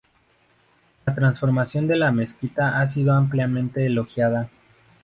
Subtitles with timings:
[1.05, 4.49] La transformación de la mezquita ha sido ampliamente elogiada.